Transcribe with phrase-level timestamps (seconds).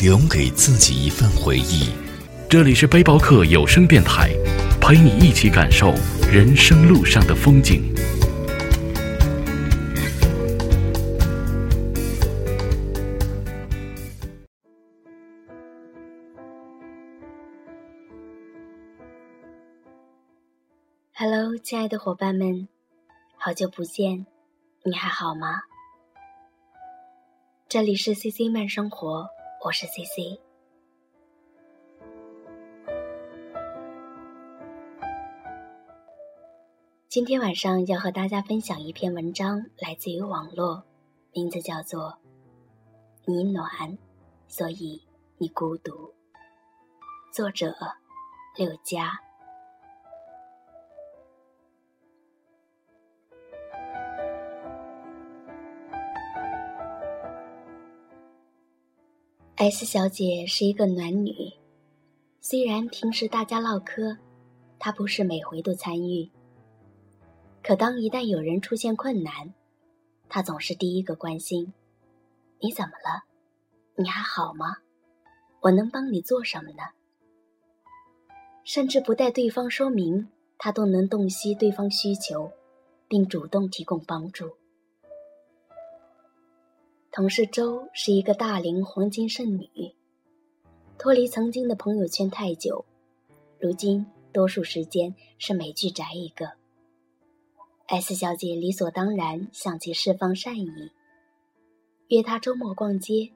[0.00, 1.90] 留给自己一份回忆。
[2.48, 4.30] 这里是背包客有声电台，
[4.80, 5.94] 陪你一起感受
[6.30, 7.92] 人生路上的风景。
[21.16, 22.68] Hello，亲爱的伙伴们，
[23.36, 24.26] 好久不见，
[24.84, 25.60] 你还好吗？
[27.68, 29.26] 这里是 CC 慢生活，
[29.64, 30.38] 我是 CC。
[37.08, 40.82] 今天晚上要和大家分享一篇文章，来自于网络，
[41.32, 42.10] 名字叫做
[43.24, 43.96] 《你暖，
[44.48, 45.02] 所以
[45.38, 45.92] 你孤独》，
[47.32, 47.74] 作者
[48.58, 49.23] 六佳。
[59.66, 61.34] S 小姐是一个暖女，
[62.42, 64.14] 虽然平时大家唠嗑，
[64.78, 66.30] 她不是每回都参与。
[67.62, 69.54] 可当一旦有人出现困难，
[70.28, 71.72] 她总是第一个关心
[72.60, 73.24] ：“你怎么了？
[73.96, 74.76] 你还好吗？
[75.62, 76.82] 我能帮你做什么呢？”
[78.64, 80.28] 甚至不待对方说明，
[80.58, 82.52] 她都能洞悉对方需求，
[83.08, 84.50] 并主动提供帮助。
[87.16, 89.68] 同事周是一个大龄黄金剩女，
[90.98, 92.84] 脱离曾经的朋友圈太久，
[93.60, 96.50] 如今多数时间是美剧宅一个。
[97.86, 100.90] S 小姐理所当然向其释放善意，
[102.08, 103.30] 约他周末逛街，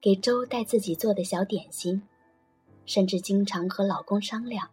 [0.00, 2.02] 给周带自己做的小点心，
[2.86, 4.70] 甚至经常和老公商量，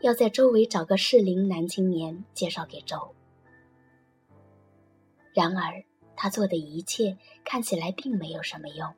[0.00, 2.96] 要在周围找个适龄男青年介绍给周。
[5.34, 5.84] 然而，
[6.16, 8.92] 他做的一切看起来并没有什么用。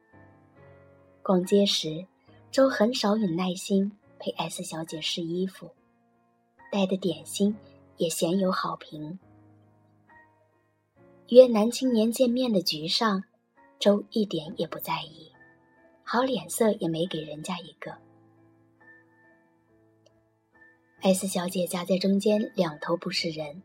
[1.22, 2.06] 逛街时，
[2.50, 5.70] 周很少有耐心陪 S 小姐试衣服，
[6.70, 7.56] 带的点心
[7.96, 9.18] 也鲜有好评。
[11.28, 13.24] 约男青年见面的局上，
[13.80, 15.32] 周一点也不在意，
[16.04, 17.96] 好脸色也没给人家一个。
[21.00, 23.62] S 小姐夹在中间，两头不是人，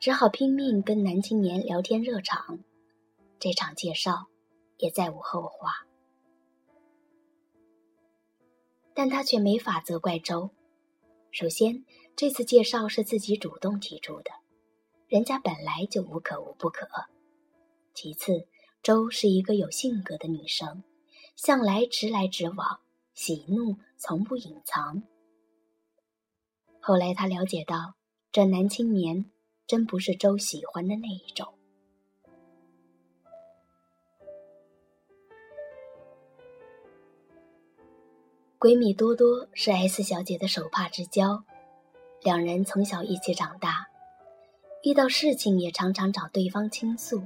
[0.00, 2.58] 只好拼命跟男青年聊天热场。
[3.38, 4.28] 这场介绍
[4.78, 5.86] 也再无后话，
[8.94, 10.50] 但他却没法责怪周。
[11.30, 11.84] 首先，
[12.16, 14.30] 这次介绍是自己主动提出的，
[15.06, 16.88] 人家本来就无可无不可。
[17.92, 18.48] 其次，
[18.82, 20.82] 周是一个有性格的女生，
[21.34, 22.80] 向来直来直往，
[23.12, 25.02] 喜怒从不隐藏。
[26.80, 27.96] 后来他了解到，
[28.32, 29.30] 这男青年
[29.66, 31.55] 真不是周喜欢的那一种。
[38.58, 41.44] 闺蜜多多是 S 小姐的手帕之交，
[42.22, 43.86] 两人从小一起长大，
[44.82, 47.22] 遇到事情也常常找对方倾诉。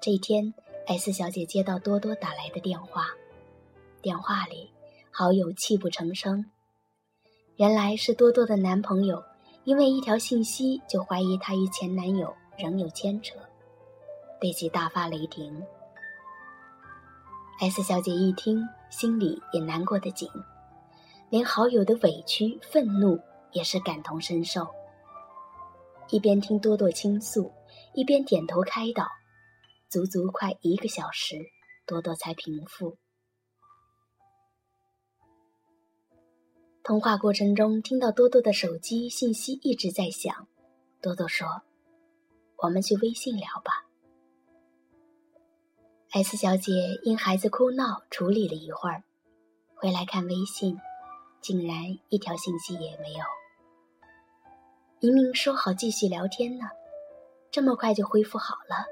[0.00, 0.54] 这天
[0.86, 3.08] ，S 小姐接到多多打来的电话，
[4.00, 4.70] 电话里
[5.10, 6.46] 好友泣不成声。
[7.56, 9.20] 原来是多多的男朋友，
[9.64, 13.34] 因为一条信息就怀疑她与前男友仍有牵扯，
[14.40, 15.60] 对其大发雷霆。
[17.58, 20.28] S 小姐一听，心里也难过的紧，
[21.30, 23.18] 连好友的委屈、愤怒
[23.52, 24.66] 也是感同身受。
[26.10, 27.52] 一边听多多倾诉，
[27.94, 29.06] 一边点头开导，
[29.88, 31.36] 足足快一个小时，
[31.86, 32.96] 多多才平复。
[36.82, 40.48] 通话过程中，听到多多的手机信息一直在响，
[41.02, 41.46] 多多说
[42.56, 43.84] ：“我们去微信聊吧。”
[46.10, 46.72] S 小姐
[47.02, 49.04] 因孩子哭闹处理了一会儿，
[49.74, 50.80] 回来看微信，
[51.42, 53.24] 竟然一条信息也没有。
[55.00, 56.64] 明明说好继续聊天呢，
[57.50, 58.86] 这么快就恢复好了。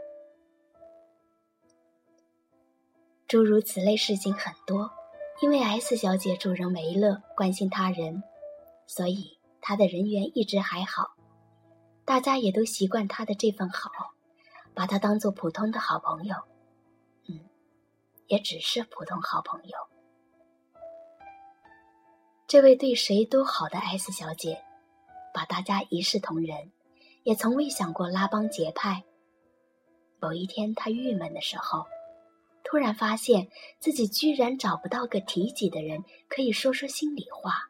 [3.26, 4.90] 诸如此类事情很多，
[5.40, 8.22] 因为 S 小姐助人为乐，关心他人，
[8.86, 11.16] 所以她的人缘一直还好，
[12.04, 13.90] 大家也都习惯她的这份好，
[14.74, 16.36] 把她当做普通的好朋友。
[18.26, 19.76] 也只是普通好朋友。
[22.46, 24.62] 这位对谁都好的 S 小姐，
[25.34, 26.70] 把大家一视同仁，
[27.25, 29.05] 也从未想过拉帮结派。
[30.20, 31.87] 某一天，她郁闷的时候，
[32.62, 33.49] 突然发现
[33.81, 37.69] 自己居然找不到个提己的人可以说说心里话。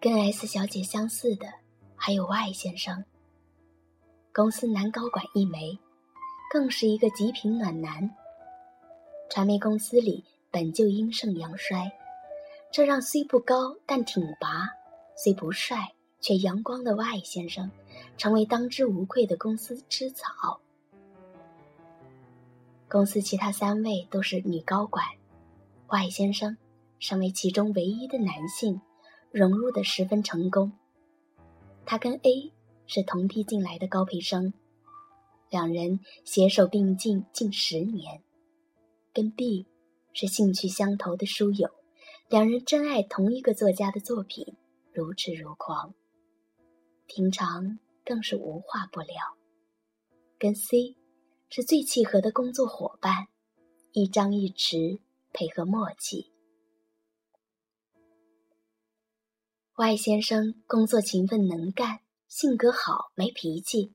[0.00, 1.46] 跟 S 小姐相似的
[1.94, 3.04] 还有 Y 先生，
[4.32, 5.78] 公司男高管一枚，
[6.52, 8.10] 更是一个极品暖男。
[9.28, 11.92] 传媒公司里本就阴盛阳衰，
[12.72, 14.68] 这让虽不高但挺拔，
[15.14, 17.70] 虽不帅却阳光的 Y 先生，
[18.18, 20.60] 成为当之无愧的公司之草。
[22.88, 25.06] 公司其他三位都是女高管
[25.86, 26.56] ，Y 先生
[26.98, 28.80] 身为其中唯一的男性。
[29.32, 30.72] 融入的十分成功。
[31.86, 32.52] 他跟 A
[32.88, 34.52] 是同批进来的高培生，
[35.50, 38.22] 两人携手并进近十年。
[39.12, 39.66] 跟 B
[40.12, 41.68] 是兴趣相投的书友，
[42.28, 44.56] 两人真爱同一个作家的作品，
[44.92, 45.92] 如痴如狂。
[47.06, 49.36] 平常更是无话不聊。
[50.38, 50.96] 跟 C
[51.48, 53.26] 是最契合的工作伙伴，
[53.92, 55.00] 一张一弛，
[55.32, 56.30] 配合默契。
[59.74, 63.94] Y 先生工作勤奋能干，性格好，没脾气。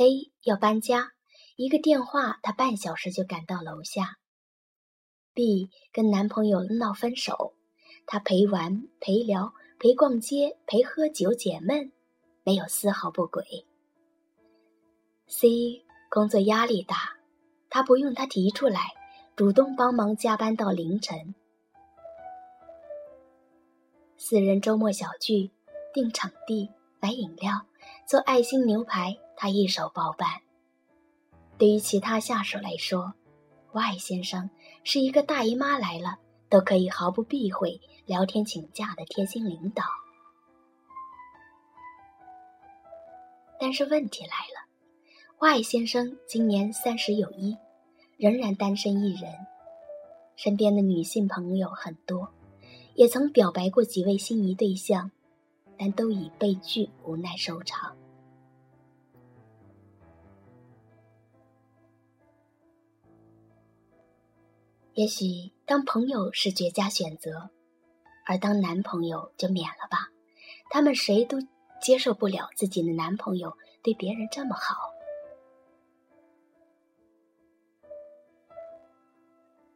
[0.00, 1.10] A 要搬家，
[1.56, 4.18] 一个电话，他半小时就赶到楼下。
[5.34, 7.54] B 跟男朋友闹分手，
[8.06, 11.90] 他陪玩、陪聊、陪逛街、陪喝酒解闷，
[12.44, 13.66] 没有丝毫不轨。
[15.26, 17.16] C 工作压力大，
[17.68, 18.92] 他不用他提出来，
[19.34, 21.34] 主动帮忙加班到凌晨。
[24.16, 25.50] 四人周末小聚，
[25.92, 27.66] 定场地、买饮料、
[28.06, 30.28] 做爱心牛排，他一手包办。
[31.56, 33.14] 对于其他下属来说
[33.72, 34.50] ，Y 先生
[34.82, 36.18] 是一个大姨妈来了
[36.48, 39.84] 都可以毫不避讳聊天请假的贴心领导。
[43.60, 44.66] 但是问题来了
[45.38, 47.56] ，Y 先生今年三十有一，
[48.16, 49.32] 仍然单身一人，
[50.34, 52.28] 身边的女性朋友很多。
[52.94, 55.12] 也曾表白过几位心仪对象，
[55.78, 57.96] 但都以被拒无奈收场。
[64.98, 67.50] 也许当朋友是绝佳选择，
[68.26, 70.08] 而当男朋友就免了吧。
[70.70, 71.38] 他们谁都
[71.80, 74.74] 接受不了自己的男朋友对别人这么好。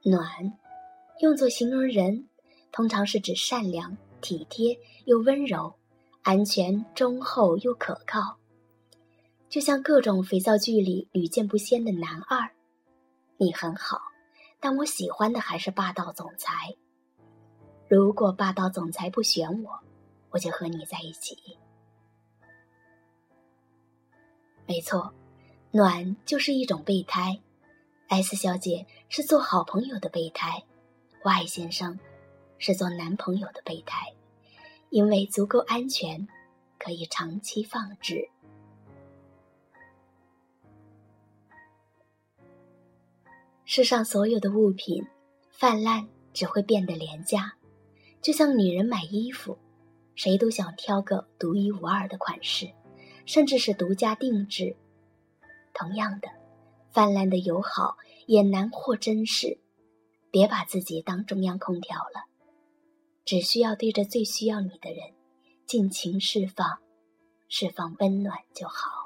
[0.02, 0.26] 暖，
[1.20, 2.28] 用作形容人。
[2.72, 5.72] 通常是指善良、体贴又温柔，
[6.22, 8.38] 安全、忠厚又可靠，
[9.48, 12.50] 就像各种肥皂剧里屡见不鲜的男二。
[13.36, 14.00] 你很好，
[14.62, 16.76] 但我喜欢的还是霸道总裁。
[17.88, 19.80] 如果霸道总裁不选我，
[20.30, 21.58] 我就和你在一起。
[24.64, 25.12] 没错，
[25.72, 27.40] 暖就是一种备胎。
[28.06, 30.62] S 小姐是做好朋友的备胎
[31.24, 31.98] ，Y 先生。
[32.64, 34.14] 是做男朋友的备胎，
[34.88, 36.28] 因为足够安全，
[36.78, 38.30] 可以长期放置。
[43.64, 45.06] 世上所有的物品
[45.50, 47.54] 泛滥，只会变得廉价。
[48.20, 49.58] 就像女人买衣服，
[50.14, 52.70] 谁都想挑个独一无二的款式，
[53.24, 54.76] 甚至是独家定制。
[55.72, 56.28] 同样的，
[56.90, 59.58] 泛滥的友好也难获真实。
[60.30, 62.24] 别把自己当中央空调了。
[63.24, 65.14] 只需要对着最需要你的人，
[65.66, 66.78] 尽情释放，
[67.48, 69.01] 释放温暖就好。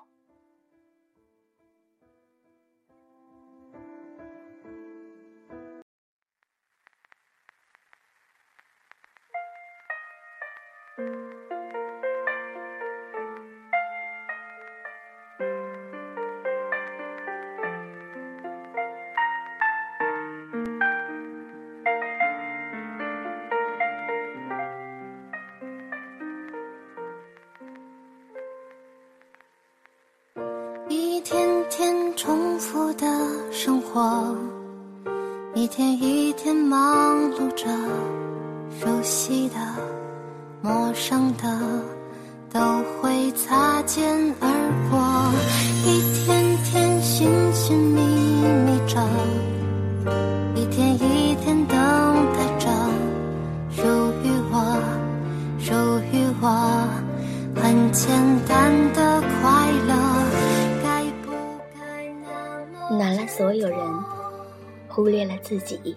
[65.47, 65.97] 自己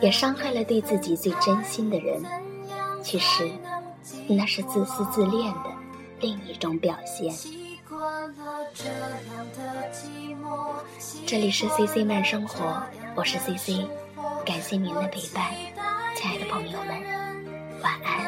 [0.00, 2.22] 也伤害了对自己最真心的人，
[3.02, 3.50] 其实
[4.28, 5.70] 那是自私自恋的
[6.20, 7.34] 另一种表现。
[11.26, 12.80] 这里是 cc 慢生活，
[13.16, 13.88] 我是 cc，
[14.44, 15.50] 感谢您的陪伴，
[16.14, 16.96] 亲爱的朋友们。
[17.82, 18.24] 晚安。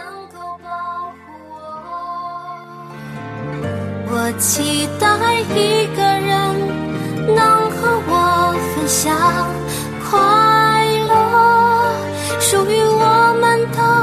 [4.10, 5.06] 我期待
[5.54, 8.12] 一个人能和我
[8.74, 9.14] 分享
[10.10, 10.47] 快乐。
[13.72, 13.97] 歌